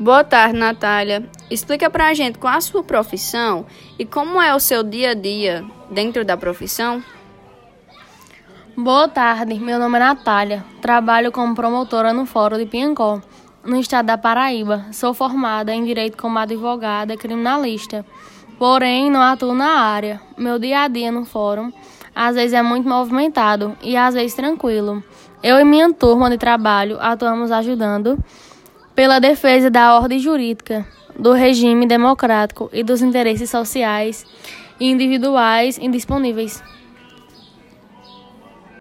Boa 0.00 0.22
tarde, 0.22 0.56
Natália. 0.56 1.28
Explica 1.50 1.90
pra 1.90 2.14
gente 2.14 2.38
qual 2.38 2.54
a 2.54 2.60
sua 2.60 2.84
profissão 2.84 3.66
e 3.98 4.04
como 4.04 4.40
é 4.40 4.54
o 4.54 4.60
seu 4.60 4.84
dia 4.84 5.10
a 5.10 5.14
dia 5.14 5.64
dentro 5.90 6.24
da 6.24 6.36
profissão. 6.36 7.02
Boa 8.76 9.08
tarde, 9.08 9.58
meu 9.58 9.76
nome 9.76 9.96
é 9.96 9.98
Natália. 9.98 10.64
Trabalho 10.80 11.32
como 11.32 11.52
promotora 11.52 12.12
no 12.12 12.26
Fórum 12.26 12.58
de 12.58 12.66
Piancó, 12.66 13.20
no 13.64 13.76
estado 13.76 14.06
da 14.06 14.16
Paraíba. 14.16 14.86
Sou 14.92 15.12
formada 15.12 15.74
em 15.74 15.84
Direito 15.84 16.16
como 16.16 16.38
advogada 16.38 17.16
criminalista, 17.16 18.06
porém 18.56 19.10
não 19.10 19.20
atuo 19.20 19.52
na 19.52 19.80
área. 19.80 20.20
Meu 20.36 20.60
dia 20.60 20.82
a 20.82 20.88
dia 20.88 21.10
no 21.10 21.24
fórum 21.24 21.72
às 22.14 22.36
vezes 22.36 22.52
é 22.52 22.62
muito 22.62 22.88
movimentado 22.88 23.76
e 23.82 23.96
às 23.96 24.14
vezes 24.14 24.34
tranquilo. 24.34 25.02
Eu 25.42 25.58
e 25.58 25.64
minha 25.64 25.92
turma 25.92 26.30
de 26.30 26.38
trabalho 26.38 26.98
atuamos 27.00 27.50
ajudando 27.50 28.16
pela 28.98 29.20
defesa 29.20 29.70
da 29.70 29.94
ordem 29.94 30.18
jurídica, 30.18 30.84
do 31.16 31.32
regime 31.32 31.86
democrático 31.86 32.68
e 32.72 32.82
dos 32.82 33.00
interesses 33.00 33.48
sociais 33.48 34.26
e 34.80 34.90
individuais 34.90 35.78
indisponíveis. 35.78 36.60